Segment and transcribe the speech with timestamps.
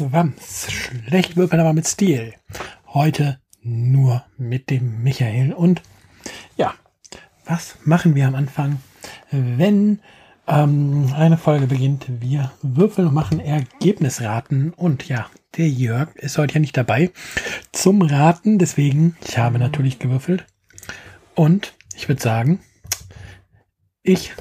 [0.00, 0.70] Swams.
[0.70, 2.32] Schlecht würfeln, aber mit Stil.
[2.86, 5.52] Heute nur mit dem Michael.
[5.52, 5.82] Und
[6.56, 6.72] ja,
[7.44, 8.80] was machen wir am Anfang,
[9.30, 10.00] wenn
[10.46, 12.06] ähm, eine Folge beginnt?
[12.08, 14.72] Wir würfeln und machen Ergebnisraten.
[14.72, 15.26] Und ja,
[15.58, 17.10] der Jörg ist heute ja nicht dabei
[17.70, 18.58] zum Raten.
[18.58, 20.46] Deswegen, ich habe natürlich gewürfelt.
[21.34, 22.60] Und ich würde sagen,
[24.02, 24.32] ich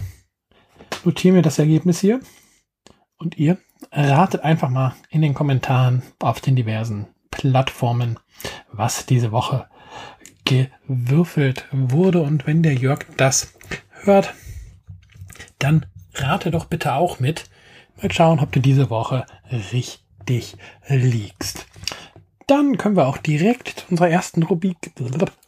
[1.03, 2.21] notiere mir das Ergebnis hier.
[3.17, 3.57] Und ihr
[3.91, 8.19] ratet einfach mal in den Kommentaren auf den diversen Plattformen,
[8.71, 9.67] was diese Woche
[10.45, 12.21] gewürfelt wurde.
[12.21, 13.53] Und wenn der Jörg das
[14.03, 14.33] hört,
[15.59, 17.49] dann rate doch bitte auch mit.
[18.01, 19.25] Mal schauen, ob du diese Woche
[19.73, 21.65] richtig liegst.
[22.47, 24.77] Dann können wir auch direkt zu unserer ersten Rubrik,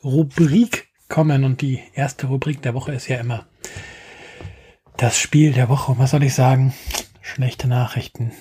[0.03, 1.44] Rubrik kommen.
[1.44, 3.45] Und die erste Rubrik der Woche ist ja immer
[4.97, 5.95] das Spiel der Woche.
[5.97, 6.73] Was soll ich sagen?
[7.21, 8.31] Schlechte Nachrichten.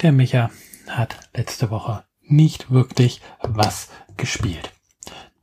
[0.00, 0.50] Der Micha
[0.88, 4.72] hat letzte Woche nicht wirklich was gespielt.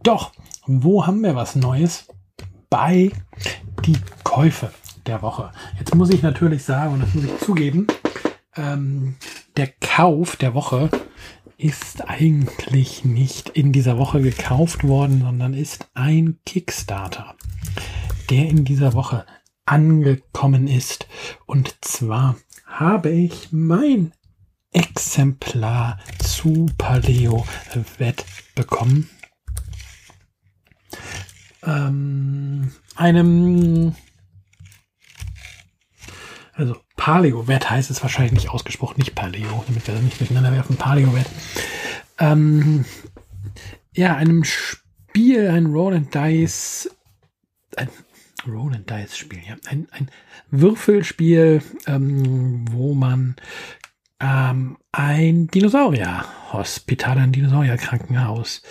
[0.02, 0.32] Doch,
[0.66, 2.08] wo haben wir was Neues?
[2.70, 3.12] Bei
[3.86, 4.72] die Käufe
[5.06, 5.52] der Woche.
[5.78, 7.88] Jetzt muss ich natürlich sagen, und das muss ich zugeben,
[8.56, 9.18] ähm,
[9.58, 10.90] der Kauf der Woche
[11.58, 17.36] ist eigentlich nicht in dieser Woche gekauft worden, sondern ist ein Kickstarter,
[18.30, 19.26] der in dieser Woche
[19.66, 21.08] angekommen ist.
[21.46, 22.38] Und zwar
[22.70, 24.14] habe ich mein
[24.72, 27.46] Exemplar zu Paleo
[27.98, 28.24] Wett
[28.56, 29.10] bekommen.
[31.64, 33.96] Ähm, einem,
[36.54, 40.52] also Paleo Wett heißt es wahrscheinlich nicht ausgesprochen, nicht Paleo, damit wir das nicht miteinander
[40.52, 40.78] werfen.
[40.78, 41.28] Paleo Wett.
[42.20, 42.86] Ähm,
[43.94, 46.90] ja, einem Spiel, ein Roll and Dice,
[47.76, 47.90] ein
[48.50, 50.10] Roll and Dice Spiel, ja, ein, ein
[50.52, 53.36] Würfelspiel, ähm, wo man
[54.20, 58.62] ähm, ein Dinosaurier-Hospital, ein Dinosaurier-Krankenhaus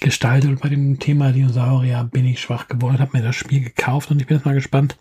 [0.00, 0.50] gestaltet.
[0.50, 4.20] Und bei dem Thema Dinosaurier bin ich schwach geworden, habe mir das Spiel gekauft und
[4.20, 4.98] ich bin jetzt mal gespannt,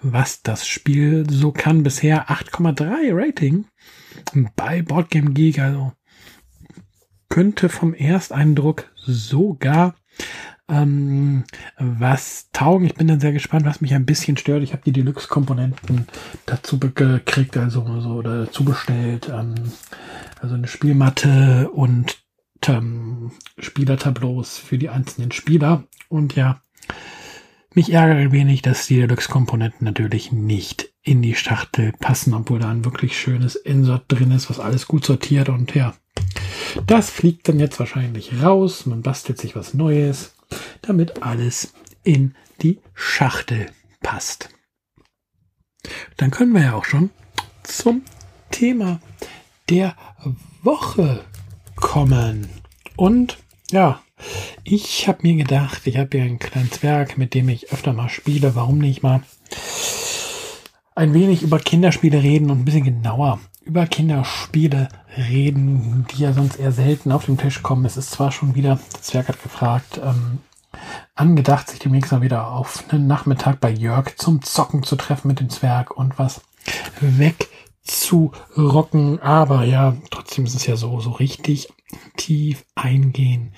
[0.00, 1.82] was das Spiel so kann.
[1.82, 3.66] Bisher 8,3 Rating
[4.56, 5.92] bei Boardgame Geek, also
[7.28, 9.94] könnte vom Ersteindruck sogar
[10.72, 11.44] ähm,
[11.78, 12.86] was taugen.
[12.86, 14.62] Ich bin dann sehr gespannt, was mich ein bisschen stört.
[14.62, 16.06] Ich habe die Deluxe-Komponenten
[16.46, 19.30] dazu gekriegt, also so oder dazu bestellt.
[19.32, 19.54] Ähm,
[20.40, 22.16] also eine Spielmatte und
[22.66, 25.84] ähm, Spielertableaus für die einzelnen Spieler.
[26.08, 26.62] Und ja,
[27.74, 32.70] mich ärgert ein wenig, dass die Deluxe-Komponenten natürlich nicht in die Schachtel passen, obwohl da
[32.70, 35.94] ein wirklich schönes Insert drin ist, was alles gut sortiert und ja.
[36.86, 38.86] Das fliegt dann jetzt wahrscheinlich raus.
[38.86, 40.31] Man bastelt sich was Neues
[40.82, 43.66] damit alles in die Schachtel
[44.00, 44.48] passt.
[46.16, 47.10] Dann können wir ja auch schon
[47.62, 48.02] zum
[48.50, 49.00] Thema
[49.68, 49.96] der
[50.62, 51.24] Woche
[51.76, 52.48] kommen.
[52.96, 53.38] Und
[53.70, 54.02] ja,
[54.64, 58.08] ich habe mir gedacht, ich habe hier ein kleines Werk, mit dem ich öfter mal
[58.08, 58.54] spiele.
[58.54, 59.22] Warum nicht mal
[60.94, 66.56] ein wenig über Kinderspiele reden und ein bisschen genauer über Kinderspiele reden, die ja sonst
[66.56, 67.84] eher selten auf den Tisch kommen.
[67.84, 70.38] Es ist zwar schon wieder, das Werk hat gefragt, ähm,
[71.14, 75.40] angedacht, sich demnächst mal wieder auf einen Nachmittag bei Jörg zum Zocken zu treffen mit
[75.40, 76.40] dem Zwerg und was
[77.00, 79.20] wegzurocken.
[79.20, 81.68] Aber ja, trotzdem ist es ja so, so richtig
[82.16, 83.54] tief eingehen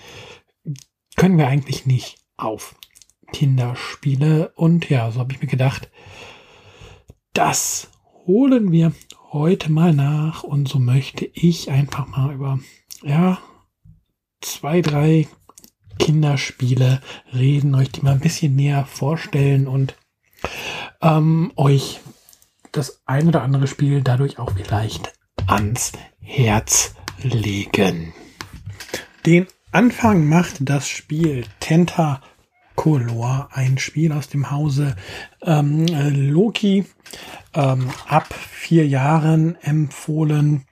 [1.17, 2.75] können wir eigentlich nicht auf
[3.33, 4.53] Kinderspiele.
[4.57, 5.91] Und ja, so habe ich mir gedacht,
[7.33, 7.89] das
[8.27, 8.93] holen wir
[9.35, 10.43] heute mal nach.
[10.45, 12.59] Und so möchte ich einfach mal über,
[13.03, 13.39] ja,
[14.41, 15.29] zwei, drei
[15.99, 17.03] Kinderspiele
[17.35, 19.97] reden, euch die mal ein bisschen näher vorstellen und
[21.03, 22.01] ähm, euch
[22.73, 25.13] das ein oder andere Spiel dadurch auch vielleicht
[25.47, 28.15] ans Herz legen.
[29.27, 31.45] Den Anfang macht das Spiel
[32.75, 34.97] Tentacolor, ein Spiel aus dem Hause
[35.43, 36.85] ähm, Loki,
[37.55, 40.65] ähm, ab vier Jahren empfohlen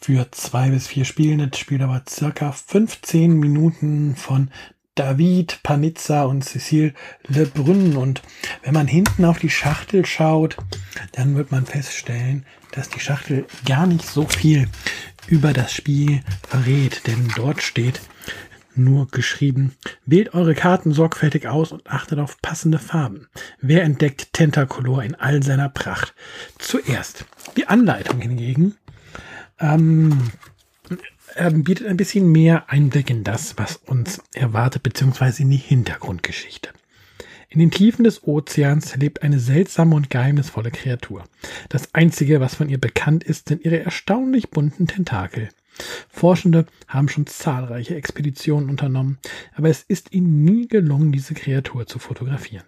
[0.00, 1.48] für zwei bis vier Spielende.
[1.48, 4.50] Das Spiel aber circa 15 Minuten von
[4.94, 6.94] David Panizza und Cécile
[7.26, 7.96] Lebrun.
[7.96, 8.22] Und
[8.62, 10.56] wenn man hinten auf die Schachtel schaut,
[11.12, 14.68] dann wird man feststellen, dass die Schachtel gar nicht so viel
[15.28, 17.06] über das Spiel verrät.
[17.06, 18.00] Denn dort steht
[18.76, 19.74] nur geschrieben,
[20.04, 23.28] wählt eure Karten sorgfältig aus und achtet auf passende Farben.
[23.60, 26.14] Wer entdeckt Tentacolor in all seiner Pracht?
[26.58, 27.24] Zuerst.
[27.56, 28.74] Die Anleitung hingegen
[29.58, 30.30] ähm,
[31.36, 36.70] ähm, bietet ein bisschen mehr Einblick in das, was uns erwartet, beziehungsweise in die Hintergrundgeschichte.
[37.48, 41.24] In den Tiefen des Ozeans lebt eine seltsame und geheimnisvolle Kreatur.
[41.68, 45.48] Das einzige, was von ihr bekannt ist, sind ihre erstaunlich bunten Tentakel.
[46.08, 49.18] Forschende haben schon zahlreiche Expeditionen unternommen,
[49.54, 52.66] aber es ist ihnen nie gelungen, diese Kreatur zu fotografieren.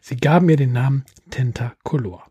[0.00, 2.30] Sie gaben ihr den Namen Tentacolor.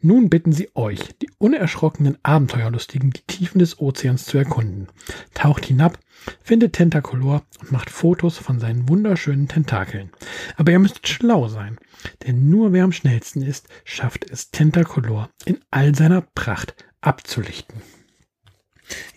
[0.00, 4.88] Nun bitten sie euch, die unerschrockenen Abenteuerlustigen, die Tiefen des Ozeans zu erkunden.
[5.34, 5.98] Taucht hinab,
[6.42, 10.10] findet Tentacolor und macht Fotos von seinen wunderschönen Tentakeln.
[10.56, 11.78] Aber ihr müsst schlau sein,
[12.26, 17.82] denn nur wer am schnellsten ist, schafft es Tentacolor in all seiner Pracht abzulichten.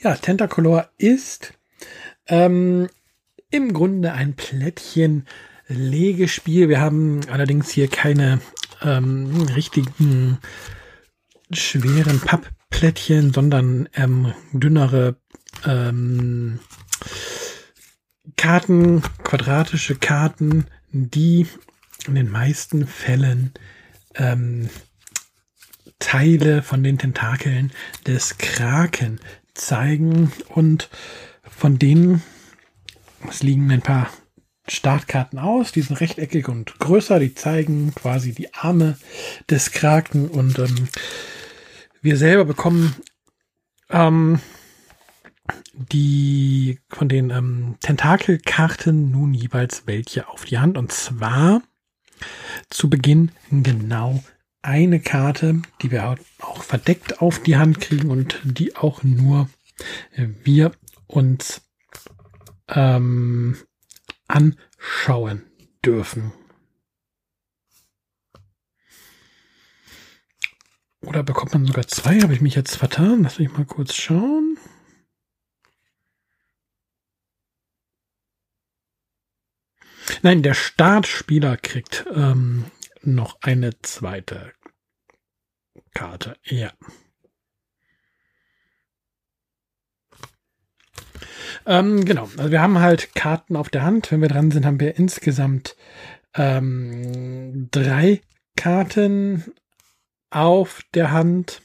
[0.02, 1.54] Ja, Tentacolor ist
[2.28, 2.88] ähm,
[3.50, 5.28] im Grunde ein Plättchen
[5.68, 6.70] Legespiel.
[6.70, 8.40] Wir haben allerdings hier keine
[8.82, 10.40] ähm, richtigen
[11.52, 15.16] schweren Pappplättchen, sondern ähm, dünnere
[15.66, 16.60] ähm,
[18.36, 21.48] Karten, quadratische Karten, die
[22.08, 23.54] in den meisten Fällen
[24.16, 24.70] ähm,
[26.00, 27.72] Teile von den Tentakeln
[28.06, 29.20] des Kraken
[29.56, 30.90] zeigen und
[31.44, 32.22] von denen
[33.28, 34.10] es liegen ein paar
[34.68, 35.72] Startkarten aus.
[35.72, 37.19] Die sind rechteckig und größer.
[37.19, 38.98] Die zeigen quasi die Arme
[39.50, 40.88] des Kraken und ähm,
[42.02, 42.96] wir selber bekommen
[43.90, 44.40] ähm,
[45.74, 51.62] die von den ähm, Tentakelkarten nun jeweils welche auf die Hand und zwar
[52.69, 54.24] zu Beginn genau
[54.66, 59.48] eine Karte, die wir auch verdeckt auf die Hand kriegen und die auch nur
[60.44, 60.72] wir
[61.08, 61.62] uns
[62.68, 63.58] ähm,
[64.28, 65.44] anschauen
[65.86, 66.34] dürfen.
[71.02, 72.20] Oder bekommt man sogar zwei?
[72.22, 73.24] Habe ich mich jetzt vertan?
[73.24, 74.58] Lass mich mal kurz schauen.
[80.24, 82.66] Nein, der Startspieler kriegt ähm,
[83.06, 84.54] noch eine zweite
[85.94, 86.38] Karte.
[86.44, 86.72] Ja.
[91.66, 94.12] Ähm, genau, also wir haben halt Karten auf der Hand.
[94.12, 95.75] Wenn wir dran sind, haben wir insgesamt
[96.36, 98.22] ähm, drei
[98.56, 99.54] Karten
[100.30, 101.62] auf der Hand.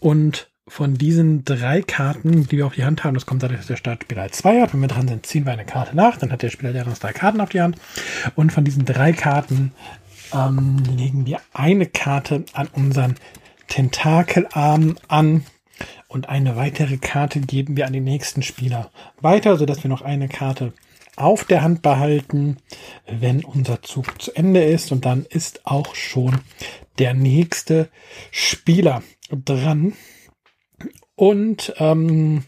[0.00, 3.68] Und von diesen drei Karten, die wir auf die Hand haben, das kommt dadurch, dass
[3.68, 4.72] der Startspieler halt zwei hat.
[4.72, 6.16] Wenn wir dran sind, ziehen wir eine Karte nach.
[6.16, 7.76] Dann hat der Spieler deren drei Karten auf die Hand.
[8.34, 9.72] Und von diesen drei Karten
[10.34, 13.14] ähm, legen wir eine Karte an unseren
[13.68, 15.44] Tentakelarm an
[16.08, 18.90] und eine weitere Karte geben wir an den nächsten Spieler
[19.20, 20.72] weiter, sodass wir noch eine Karte
[21.16, 22.58] auf der Hand behalten,
[23.06, 24.92] wenn unser Zug zu Ende ist.
[24.92, 26.38] Und dann ist auch schon
[26.98, 27.88] der nächste
[28.30, 29.94] Spieler dran.
[31.16, 32.44] Und ähm,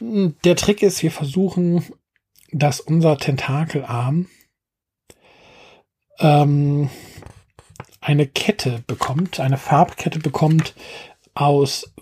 [0.00, 1.84] der Trick ist, wir versuchen,
[2.52, 4.28] dass unser Tentakelarm
[6.20, 6.88] ähm,
[8.00, 10.74] eine Kette bekommt, eine Farbkette bekommt
[11.34, 11.92] aus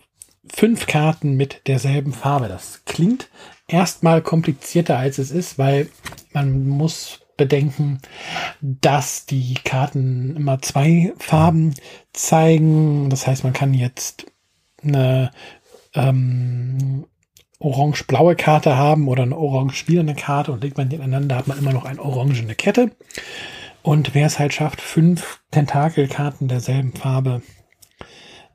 [0.47, 2.49] fünf Karten mit derselben Farbe.
[2.49, 3.31] Das klingt
[3.67, 5.89] erstmal komplizierter als es ist, weil
[6.33, 8.01] man muss bedenken,
[8.61, 11.75] dass die Karten immer zwei Farben
[12.13, 13.09] zeigen.
[13.11, 14.27] Das heißt, man kann jetzt
[14.83, 15.31] eine
[15.95, 17.07] ähm,
[17.59, 21.73] orange-blaue Karte haben oder eine orange-spielende Karte und legt man die ineinander, hat man immer
[21.73, 22.91] noch eine orangene Kette.
[23.83, 27.43] Und wer es halt schafft, fünf Tentakelkarten derselben Farbe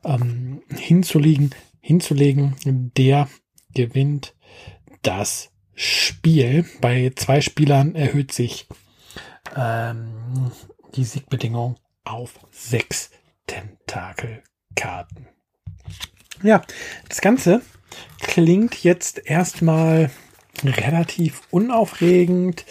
[0.04, 2.56] ähm, hinzulegen, hinzulegen,
[2.96, 3.28] der
[3.74, 4.34] gewinnt
[5.02, 6.66] das Spiel.
[6.80, 8.66] Bei zwei Spielern erhöht sich
[9.56, 10.50] ähm,
[10.94, 13.10] die Siegbedingung auf sechs
[13.46, 15.28] Tentakelkarten.
[16.42, 16.62] Ja,
[17.08, 17.62] das Ganze
[18.20, 20.10] klingt jetzt erstmal
[20.64, 22.64] relativ unaufregend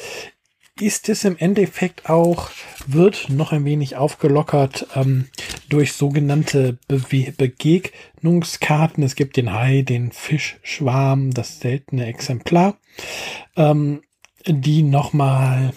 [0.82, 2.50] ist es im Endeffekt auch,
[2.88, 5.28] wird noch ein wenig aufgelockert ähm,
[5.68, 9.04] durch sogenannte Bewe Begegnungskarten.
[9.04, 12.78] Es gibt den Hai, den Fischschwarm, das seltene Exemplar,
[13.56, 14.02] ähm,
[14.46, 15.74] die nochmal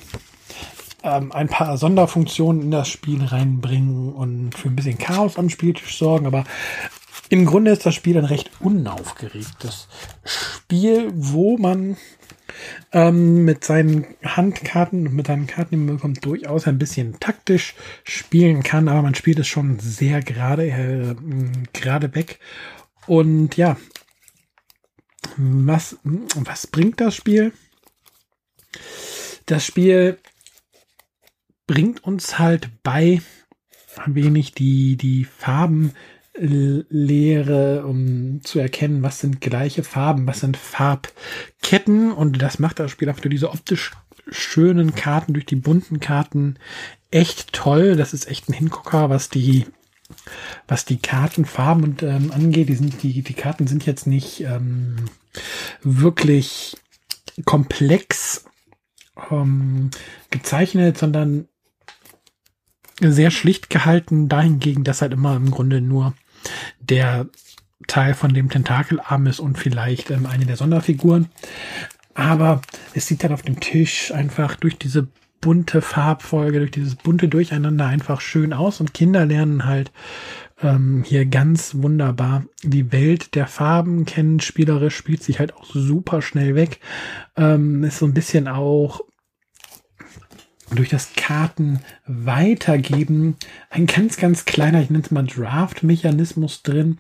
[1.03, 5.99] ähm, ein paar Sonderfunktionen in das Spiel reinbringen und für ein bisschen Chaos am Spieltisch
[5.99, 6.27] sorgen.
[6.27, 6.45] Aber
[7.33, 9.89] im Grunde ist das Spiel ein recht unaufgeregtes
[10.23, 11.97] Spiel, wo man
[12.93, 17.75] ähm, mit seinen Handkarten und mit seinen Karten, die man bekommt, durchaus ein bisschen taktisch
[18.05, 21.15] spielen kann, aber man spielt es schon sehr gerade, äh,
[21.73, 22.39] gerade weg.
[23.07, 23.79] Und ja,
[25.39, 25.97] was,
[26.35, 27.55] was bringt das Spiel?
[29.47, 30.19] Das Spiel
[31.67, 33.23] bringt uns halt bei,
[33.97, 35.95] ein wenig die, die Farben
[36.35, 42.13] Lehre, um zu erkennen, was sind gleiche Farben, was sind Farbketten.
[42.13, 43.93] Und das macht das Spiel auch für diese optisch
[44.31, 46.57] schönen Karten, durch die bunten Karten
[47.11, 47.97] echt toll.
[47.97, 49.67] Das ist echt ein Hingucker, was die
[50.69, 52.69] was die Kartenfarben und ähm, angeht.
[52.69, 54.97] Die, sind, die, die Karten sind jetzt nicht ähm,
[55.83, 56.77] wirklich
[57.45, 58.45] komplex
[59.31, 59.91] ähm,
[60.31, 61.49] gezeichnet, sondern
[63.01, 66.15] sehr schlicht gehalten, dahingegen, dass halt immer im Grunde nur
[66.81, 67.27] der
[67.87, 71.29] Teil von dem Tentakelarm ist und vielleicht ähm, eine der Sonderfiguren.
[72.15, 72.61] Aber
[72.95, 75.09] es sieht dann auf dem Tisch einfach durch diese
[75.41, 79.91] bunte Farbfolge, durch dieses bunte Durcheinander einfach schön aus und Kinder lernen halt
[80.63, 84.41] ähm, hier ganz wunderbar die Welt der Farben kennen.
[84.41, 86.79] Spielerisch spielt sich halt auch super schnell weg.
[87.37, 89.01] Ähm, ist so ein bisschen auch
[90.75, 93.37] durch das Karten weitergeben
[93.71, 96.99] ein ganz, ganz kleiner, ich nenne es mal Draft-Mechanismus drin,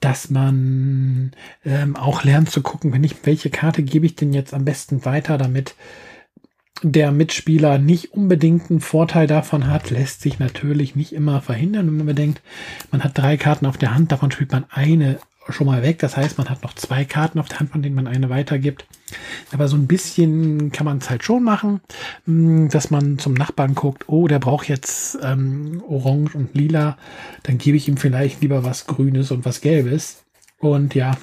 [0.00, 1.32] dass man
[1.64, 5.04] ähm, auch lernt zu gucken, wenn ich, welche Karte gebe ich denn jetzt am besten
[5.04, 5.74] weiter, damit
[6.82, 11.86] der Mitspieler nicht unbedingt einen Vorteil davon hat, lässt sich natürlich nicht immer verhindern.
[11.88, 12.40] Wenn man bedenkt,
[12.92, 15.18] man hat drei Karten auf der Hand, davon spielt man eine
[15.52, 15.98] schon mal weg.
[15.98, 18.86] Das heißt, man hat noch zwei Karten auf der Hand, von denen man eine weitergibt.
[19.52, 21.80] Aber so ein bisschen kann man es halt schon machen,
[22.24, 26.98] hm, dass man zum Nachbarn guckt, oh, der braucht jetzt ähm, Orange und Lila,
[27.42, 30.24] dann gebe ich ihm vielleicht lieber was Grünes und was Gelbes.
[30.58, 31.16] Und ja,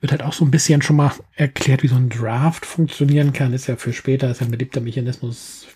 [0.00, 3.52] wird halt auch so ein bisschen schon mal erklärt, wie so ein Draft funktionieren kann.
[3.52, 5.66] Ist ja für später, ist ein beliebter Mechanismus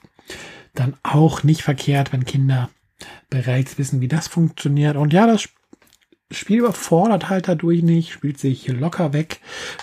[0.74, 2.68] dann auch nicht verkehrt, wenn Kinder
[3.30, 4.96] bereits wissen, wie das funktioniert.
[4.96, 5.48] Und ja, das
[6.36, 9.40] Spiel überfordert halt dadurch nicht, spielt sich locker weg.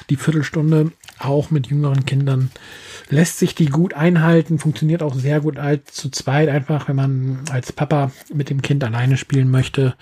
[0.10, 2.52] Die Viertelstunde auch mit jüngeren Kindern
[3.10, 7.40] lässt sich die gut einhalten, funktioniert auch sehr gut als zu zweit, einfach wenn man
[7.52, 9.96] als Papa mit dem Kind alleine spielen möchte.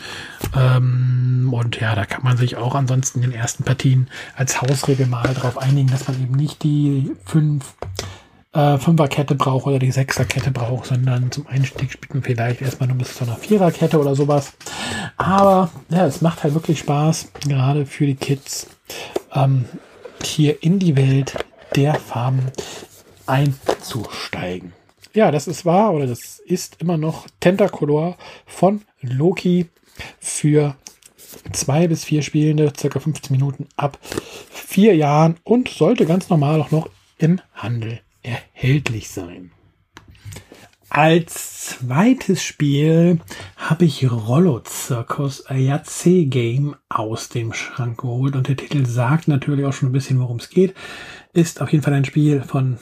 [0.55, 5.07] Ähm, und ja, da kann man sich auch ansonsten in den ersten Partien als Hausregel
[5.07, 7.73] mal darauf einigen, dass man eben nicht die fünf
[8.53, 12.97] äh, Fünferkette braucht oder die Sechserkette braucht, sondern zum Einstieg spielt man vielleicht erstmal nur
[12.97, 14.53] bis zu einer Viererkette oder sowas.
[15.17, 18.67] Aber ja, es macht halt wirklich Spaß, gerade für die Kids,
[19.33, 19.65] ähm,
[20.23, 22.51] hier in die Welt der Farben
[23.25, 24.73] einzusteigen.
[25.13, 29.69] Ja, das ist wahr oder das ist immer noch Tentacolor von Loki
[30.19, 30.75] für
[31.51, 33.97] zwei bis vier Spielende, circa 15 Minuten ab
[34.49, 39.51] vier Jahren und sollte ganz normal auch noch im Handel erhältlich sein.
[40.91, 43.19] Als zweites Spiel
[43.55, 49.65] habe ich Rollo Circus Ayatse Game aus dem Schrank geholt und der Titel sagt natürlich
[49.65, 50.73] auch schon ein bisschen, worum es geht.
[51.31, 52.79] Ist auf jeden Fall ein Spiel von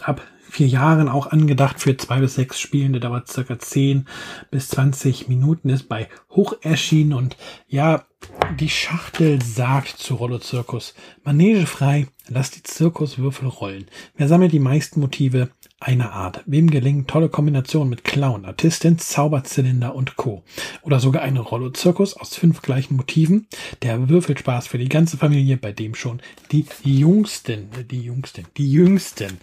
[0.00, 4.06] ab vier Jahren auch angedacht für zwei bis sechs Spielende, dauert circa zehn
[4.50, 7.36] bis zwanzig Minuten, ist bei Hoch erschienen und
[7.68, 8.06] ja,
[8.58, 13.86] die Schachtel sagt zu Rollo Zirkus, Manege frei, lass die Zirkuswürfel rollen.
[14.16, 15.50] Wer sammelt die meisten Motive
[15.80, 16.42] einer Art?
[16.46, 20.44] Wem gelingen tolle Kombinationen mit Clown, Artistin, Zauberzylinder und Co.
[20.82, 23.48] Oder sogar eine Rollo Zirkus aus fünf gleichen Motiven?
[23.82, 29.38] Der Würfelspaß für die ganze Familie, bei dem schon die Jüngsten, die Jüngsten, die Jüngsten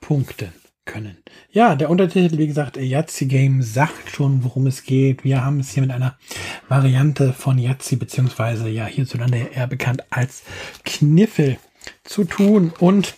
[0.00, 0.52] punkten
[0.94, 1.16] können.
[1.50, 5.24] Ja, der Untertitel, wie gesagt, Yahtzee Game sagt schon, worum es geht.
[5.24, 6.16] Wir haben es hier mit einer
[6.68, 10.44] Variante von Yahtzee, beziehungsweise ja hierzulande eher bekannt als
[10.84, 11.58] Kniffel
[12.04, 12.72] zu tun.
[12.78, 13.16] Und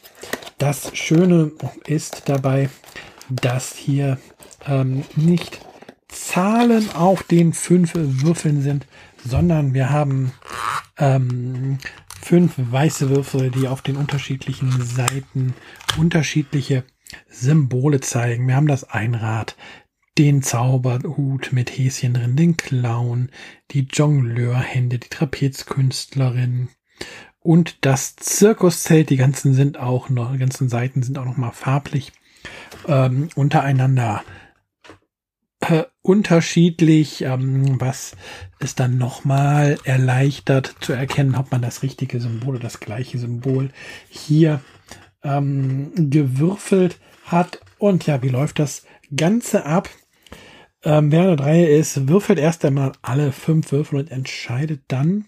[0.57, 1.53] das Schöne
[1.87, 2.71] ist dabei,
[3.29, 4.19] dass hier
[4.67, 5.61] ähm, nicht
[6.09, 8.87] Zahlen auf den fünf Würfeln sind,
[9.23, 10.33] sondern wir haben
[10.97, 11.77] ähm,
[12.23, 15.53] fünf weiße Würfel, die auf den unterschiedlichen Seiten
[15.99, 16.85] unterschiedliche
[17.29, 18.47] Symbole zeigen.
[18.47, 19.57] Wir haben das Einrad,
[20.19, 23.31] den Zauberhut mit Häschen drin, den Clown,
[23.71, 26.69] die Jongleurhände, die Trapezkünstlerin
[27.41, 29.11] und das Zirkuszelt.
[29.11, 32.13] Die ganzen sind auch noch, die ganzen Seiten sind auch noch mal farblich
[32.87, 34.23] ähm, untereinander
[35.61, 38.17] äh, unterschiedlich, ähm, was
[38.59, 43.71] es dann nochmal erleichtert zu erkennen, ob man das richtige Symbol oder das gleiche Symbol
[44.09, 44.61] hier
[45.23, 47.61] ähm, gewürfelt hat.
[47.79, 49.89] Und ja, wie läuft das Ganze ab?
[50.83, 55.27] Ähm, wer eine Reihe ist, würfelt erst einmal alle fünf Würfel und entscheidet dann,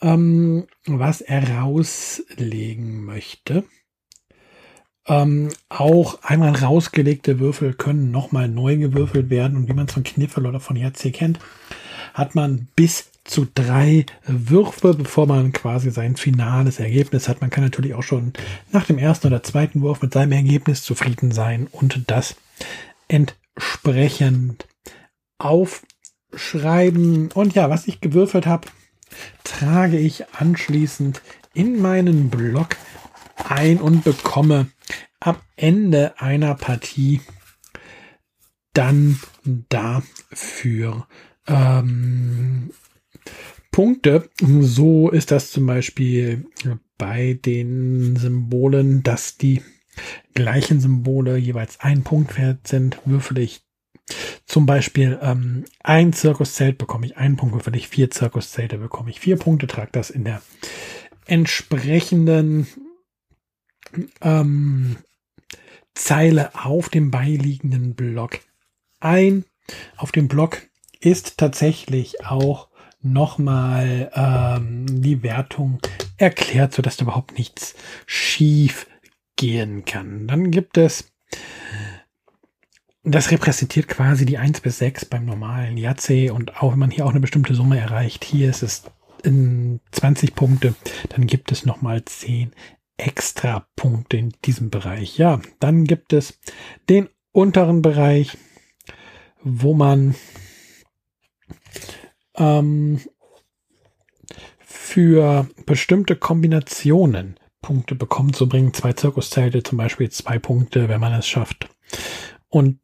[0.00, 3.64] ähm, was er rauslegen möchte.
[5.06, 9.56] Ähm, auch einmal rausgelegte Würfel können nochmal neu gewürfelt werden.
[9.56, 11.38] Und wie man es von Kniffel oder von JC kennt,
[12.12, 17.40] hat man bis zu drei Würfe, bevor man quasi sein finales Ergebnis hat.
[17.40, 18.32] Man kann natürlich auch schon
[18.72, 22.36] nach dem ersten oder zweiten Wurf mit seinem Ergebnis zufrieden sein und das
[23.06, 24.66] entsprechend
[25.38, 27.30] aufschreiben.
[27.32, 28.68] Und ja, was ich gewürfelt habe,
[29.44, 31.20] trage ich anschließend
[31.52, 32.76] in meinen Blog
[33.36, 34.68] ein und bekomme
[35.20, 37.20] am Ende einer Partie
[38.72, 41.06] dann dafür
[41.46, 42.70] ähm,
[43.70, 44.28] Punkte.
[44.40, 46.46] So ist das zum Beispiel
[46.96, 49.62] bei den Symbolen, dass die
[50.34, 53.62] gleichen Symbole jeweils ein Punkt wert sind, würfel ich
[54.46, 59.20] zum Beispiel ähm, ein Zirkuszelt bekomme ich einen Punkt, würfel ich vier Zirkuszelte bekomme ich
[59.20, 60.40] vier Punkte, trage das in der
[61.26, 62.66] entsprechenden
[64.22, 64.96] ähm,
[65.94, 68.40] Zeile auf dem beiliegenden Block
[69.00, 69.44] ein.
[69.96, 70.62] Auf dem Block
[71.00, 72.68] ist tatsächlich auch
[73.00, 75.78] nochmal ähm, die Wertung
[76.16, 77.74] erklärt, sodass da überhaupt nichts
[78.06, 78.86] schief
[79.36, 80.26] gehen kann.
[80.26, 81.12] Dann gibt es,
[83.04, 87.06] das repräsentiert quasi die 1 bis 6 beim normalen Yahtzee und auch wenn man hier
[87.06, 88.82] auch eine bestimmte Summe erreicht, hier ist es
[89.22, 90.74] in 20 Punkte,
[91.10, 92.52] dann gibt es nochmal 10
[92.96, 95.18] extra Punkte in diesem Bereich.
[95.18, 96.38] Ja, dann gibt es
[96.88, 98.36] den unteren Bereich,
[99.42, 100.16] wo man
[102.38, 103.00] ähm,
[104.60, 108.36] für bestimmte Kombinationen Punkte bekommt.
[108.36, 111.68] So bringen zwei Zirkuszelte zum Beispiel zwei Punkte, wenn man es schafft.
[112.48, 112.78] Und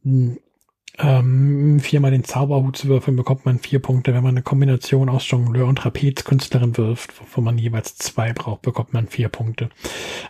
[0.99, 4.15] ähm, viermal den Zauberhut zu würfeln, bekommt man vier Punkte.
[4.15, 8.93] Wenn man eine Kombination aus Jongleur und Trapezkünstlerin wirft, wo man jeweils zwei braucht, bekommt
[8.93, 9.71] man vier Punkte.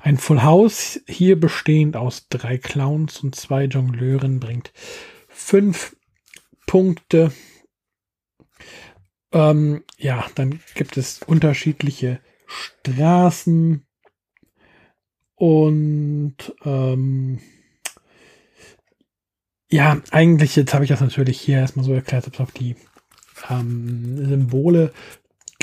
[0.03, 4.73] Ein Full House, hier bestehend aus drei Clowns und zwei Jongleuren, bringt
[5.29, 5.97] fünf
[6.67, 7.31] Punkte.
[9.35, 13.85] Ähm, ja, dann gibt es unterschiedliche Straßen
[15.35, 17.41] und ähm,
[19.69, 22.77] ja, eigentlich, jetzt habe ich das natürlich hier erstmal so erklärt, ob auf die
[23.51, 24.93] ähm, Symbole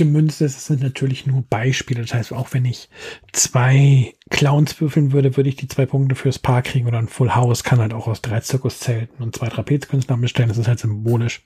[0.03, 0.55] gemünzt ist.
[0.55, 2.01] Das sind natürlich nur Beispiele.
[2.01, 2.89] Das heißt, auch wenn ich
[3.31, 7.35] zwei Clowns würfeln würde, würde ich die zwei Punkte fürs Paar kriegen oder ein Full
[7.35, 10.49] House kann halt auch aus drei Zirkuszelten und zwei Trapezkünstlern bestellen.
[10.49, 11.43] Das ist halt symbolisch.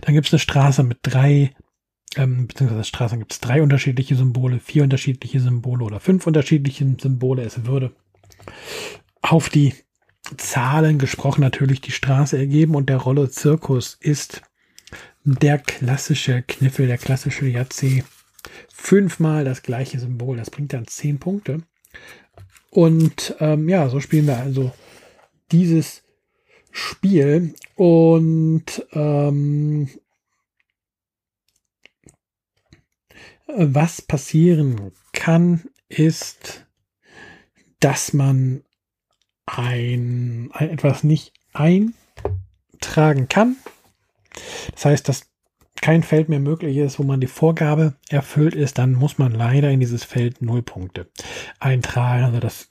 [0.00, 1.52] Dann gibt es eine Straße mit drei,
[2.16, 7.42] ähm, beziehungsweise Straßen gibt es drei unterschiedliche Symbole, vier unterschiedliche Symbole oder fünf unterschiedliche Symbole.
[7.42, 7.94] Es würde
[9.22, 9.74] auf die
[10.36, 14.42] Zahlen gesprochen natürlich die Straße ergeben und der Rollo Zirkus ist
[15.24, 18.04] der klassische Kniffel, der klassische Yahtzee.
[18.72, 21.62] Fünfmal das gleiche Symbol, das bringt dann zehn Punkte.
[22.70, 24.72] Und ähm, ja, so spielen wir also
[25.50, 26.02] dieses
[26.70, 29.88] Spiel und ähm,
[33.46, 36.66] was passieren kann, ist,
[37.78, 38.64] dass man
[39.46, 43.56] ein, ein etwas nicht eintragen kann.
[44.72, 45.30] Das heißt, dass
[45.80, 49.70] kein Feld mehr möglich ist, wo man die Vorgabe erfüllt ist, dann muss man leider
[49.70, 51.10] in dieses Feld null Punkte
[51.60, 52.24] eintragen.
[52.24, 52.68] Also das,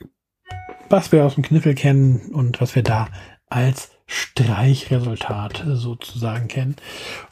[0.90, 3.10] was wir aus dem Kniffel kennen und was wir da
[3.48, 6.76] als Streichresultat sozusagen kennen.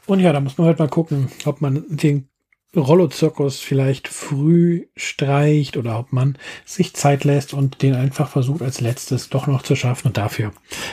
[0.06, 2.28] Und ja, da muss man halt mal gucken, ob man den
[2.74, 8.80] Rollo-Zirkus vielleicht früh streicht oder ob man sich Zeit lässt und den einfach versucht als
[8.80, 10.52] letztes doch noch zu schaffen und dafür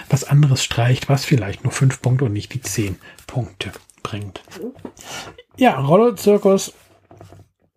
[0.10, 3.72] was anderes streicht, was vielleicht nur fünf Punkte und nicht die zehn Punkte
[4.04, 4.42] bringt.
[5.56, 6.74] Ja, Rollo-Zirkus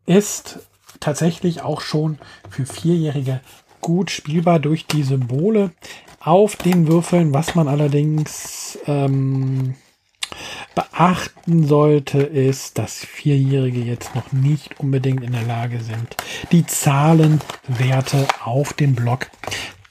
[0.06, 0.58] ist
[0.98, 2.18] tatsächlich auch schon
[2.50, 3.40] für Vierjährige
[3.80, 5.72] gut spielbar durch die Symbole
[6.20, 9.74] auf den Würfeln, was man allerdings ähm,
[10.92, 16.16] beachten sollte, ist, dass Vierjährige jetzt noch nicht unbedingt in der Lage sind,
[16.52, 19.28] die Zahlenwerte auf den Block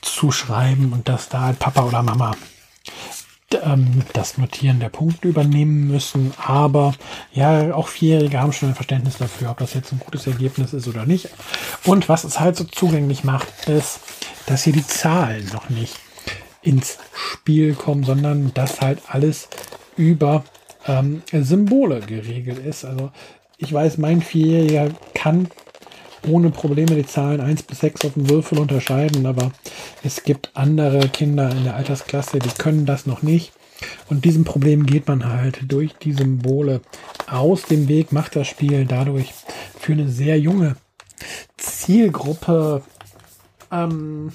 [0.02, 2.36] zu schreiben und dass da Papa oder Mama
[3.64, 6.34] ähm, das Notieren der Punkte übernehmen müssen.
[6.38, 6.94] Aber
[7.34, 10.88] ja, auch Vierjährige haben schon ein Verständnis dafür, ob das jetzt ein gutes Ergebnis ist
[10.88, 11.30] oder nicht.
[11.84, 14.00] Und was es halt so zugänglich macht, ist,
[14.46, 15.96] dass hier die Zahlen noch nicht
[16.62, 19.50] ins Spiel kommen, sondern dass halt alles
[19.98, 20.44] über
[20.88, 22.86] ähm, Symbole geregelt ist.
[22.86, 23.12] Also
[23.58, 25.48] ich weiß, mein Vierjähriger kann
[26.28, 29.52] ohne Probleme die Zahlen 1 bis 6 auf dem Würfel unterscheiden, aber
[30.04, 33.54] es gibt andere Kinder in der Altersklasse, die können das noch nicht.
[34.10, 36.82] Und diesem Problem geht man halt durch die Symbole
[37.28, 39.34] aus dem Weg, macht das Spiel dadurch
[39.80, 40.76] für eine sehr junge
[41.58, 42.84] Zielgruppe
[43.72, 44.32] ähm,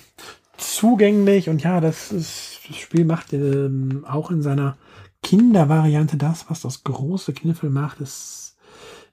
[0.56, 1.48] zugänglich.
[1.48, 4.76] Und ja, das, ist, das Spiel macht ähm, auch in seiner
[5.26, 8.00] Kindervariante das, was das große Kniffel macht.
[8.00, 8.56] Es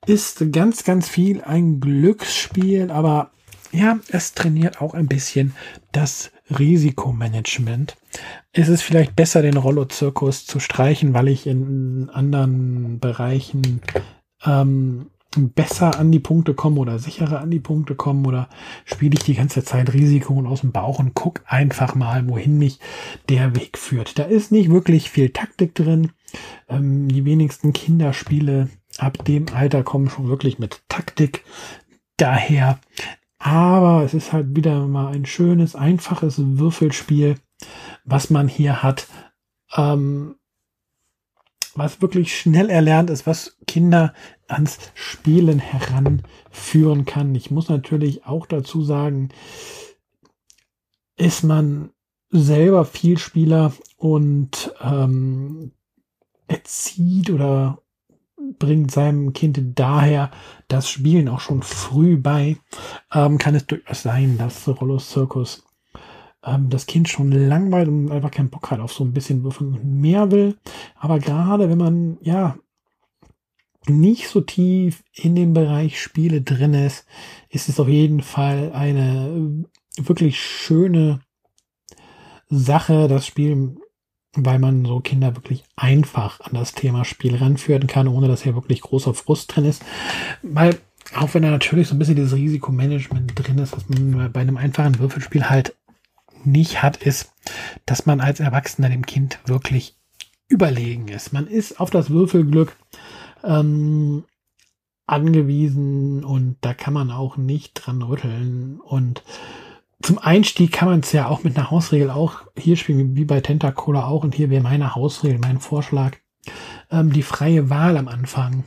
[0.05, 3.31] ist ganz, ganz viel ein Glücksspiel, aber
[3.71, 5.55] ja, es trainiert auch ein bisschen
[5.91, 7.97] das Risikomanagement.
[8.51, 13.81] Es ist vielleicht besser, den Rollo-Zirkus zu streichen, weil ich in anderen Bereichen
[14.45, 18.49] ähm, besser an die Punkte kommen oder sicherer an die Punkte kommen oder
[18.85, 22.57] spiele ich die ganze Zeit Risiko und aus dem Bauch und guck einfach mal, wohin
[22.57, 22.79] mich
[23.29, 24.17] der Weg führt.
[24.19, 26.11] Da ist nicht wirklich viel Taktik drin.
[26.67, 31.43] Ähm, die wenigsten Kinderspiele ab dem Alter kommen schon wirklich mit Taktik
[32.17, 32.79] daher.
[33.39, 37.35] Aber es ist halt wieder mal ein schönes, einfaches Würfelspiel,
[38.05, 39.07] was man hier hat.
[39.75, 40.35] Ähm,
[41.75, 44.13] was wirklich schnell erlernt ist, was Kinder
[44.47, 47.33] ans Spielen heranführen kann.
[47.35, 49.29] Ich muss natürlich auch dazu sagen,
[51.15, 51.91] ist man
[52.29, 55.71] selber Vielspieler und ähm,
[56.47, 57.79] erzieht oder
[58.59, 60.31] bringt seinem Kind daher
[60.67, 62.57] das Spielen auch schon früh bei,
[63.13, 65.63] ähm, kann es durchaus sein, dass Rollo Circus
[66.43, 70.01] ähm, das Kind schon langweilt und einfach keinen Bock hat auf so ein bisschen Würfeln
[70.01, 70.57] mehr will.
[70.97, 72.57] Aber gerade wenn man, ja,
[73.87, 77.05] nicht so tief in dem Bereich Spiele drin ist,
[77.49, 79.65] ist es auf jeden Fall eine
[79.97, 81.19] wirklich schöne
[82.49, 83.75] Sache, das Spiel,
[84.35, 88.55] weil man so Kinder wirklich einfach an das Thema Spiel ranführen kann, ohne dass hier
[88.55, 89.83] wirklich großer Frust drin ist.
[90.41, 90.79] Weil,
[91.15, 94.57] auch wenn da natürlich so ein bisschen dieses Risikomanagement drin ist, was man bei einem
[94.57, 95.75] einfachen Würfelspiel halt
[96.45, 97.31] nicht hat, ist,
[97.85, 99.97] dass man als Erwachsener dem Kind wirklich
[100.47, 101.33] überlegen ist.
[101.33, 102.75] Man ist auf das Würfelglück
[103.43, 104.23] ähm,
[105.05, 108.79] angewiesen und da kann man auch nicht dran rütteln.
[108.79, 109.23] Und
[110.01, 113.41] zum Einstieg kann man es ja auch mit einer Hausregel auch hier spielen, wie bei
[113.41, 114.23] Tentacola auch.
[114.23, 116.17] Und hier wäre meine Hausregel, mein Vorschlag,
[116.91, 118.63] ähm, die freie Wahl am Anfang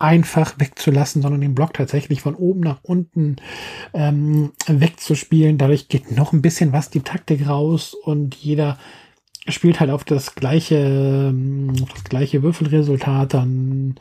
[0.00, 3.36] einfach wegzulassen, sondern den Block tatsächlich von oben nach unten
[3.92, 5.58] ähm, wegzuspielen.
[5.58, 8.78] Dadurch geht noch ein bisschen was die Taktik raus und jeder
[9.48, 13.94] spielt halt auf das gleiche, ähm, auf das gleiche Würfelresultat, dann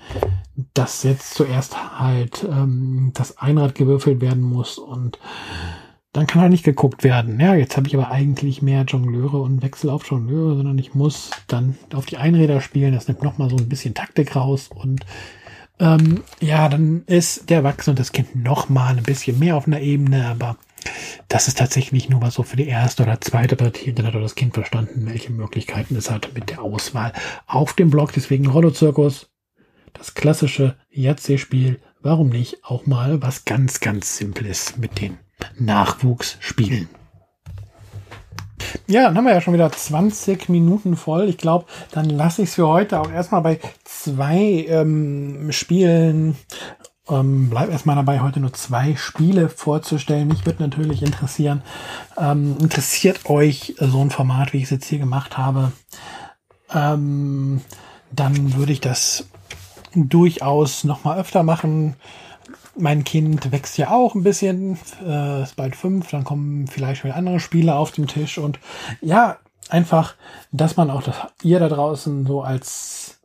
[0.73, 5.19] dass jetzt zuerst halt ähm, das Einrad gewürfelt werden muss und
[6.11, 7.39] dann kann halt nicht geguckt werden.
[7.39, 11.29] Ja, jetzt habe ich aber eigentlich mehr Jongleure und Wechsel auf Jongleure, sondern ich muss
[11.47, 12.93] dann auf die Einräder spielen.
[12.93, 15.05] Das nimmt nochmal so ein bisschen Taktik raus und
[15.79, 19.67] ähm, ja, dann ist der Erwachsene und das Kind noch mal ein bisschen mehr auf
[19.67, 20.57] einer Ebene, aber
[21.27, 23.93] das ist tatsächlich nur mal so für die erste oder zweite Partie.
[23.93, 27.13] Dann hat das Kind verstanden, welche Möglichkeiten es hat mit der Auswahl
[27.47, 28.13] auf dem Block.
[28.13, 29.29] Deswegen Rollo-Zirkus,
[29.93, 31.79] das klassische Yahtzee-Spiel.
[32.01, 35.17] Warum nicht auch mal was ganz, ganz Simples mit den
[35.57, 36.89] Nachwuchsspielen?
[38.87, 41.29] Ja, dann haben wir ja schon wieder 20 Minuten voll.
[41.29, 46.35] Ich glaube, dann lasse ich es für heute auch erstmal bei zwei ähm, Spielen.
[47.09, 50.27] Ähm, bleib erstmal dabei, heute nur zwei Spiele vorzustellen.
[50.27, 51.63] Mich würde natürlich interessieren,
[52.17, 55.71] ähm, interessiert euch so ein Format, wie ich es jetzt hier gemacht habe?
[56.73, 57.61] Ähm,
[58.11, 59.27] dann würde ich das
[59.95, 61.95] durchaus noch mal öfter machen
[62.79, 67.15] mein Kind wächst ja auch ein bisschen, äh, ist bald fünf, dann kommen vielleicht wieder
[67.15, 68.59] andere Spiele auf den Tisch und
[69.01, 69.37] ja,
[69.69, 70.15] einfach,
[70.51, 73.19] dass man auch das, ihr da draußen so als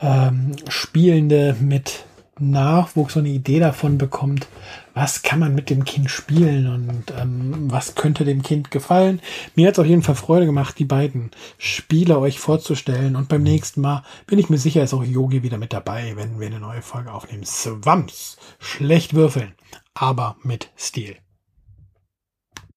[0.00, 2.04] ähm, Spielende mit
[2.50, 4.48] Nachwuchs so eine Idee davon bekommt,
[4.94, 9.20] was kann man mit dem Kind spielen und ähm, was könnte dem Kind gefallen.
[9.54, 13.42] Mir hat es auf jeden Fall Freude gemacht, die beiden Spiele euch vorzustellen und beim
[13.42, 16.60] nächsten Mal bin ich mir sicher, ist auch Yogi wieder mit dabei, wenn wir eine
[16.60, 17.44] neue Folge aufnehmen.
[17.44, 19.54] Swamps, schlecht würfeln,
[19.94, 21.16] aber mit Stil.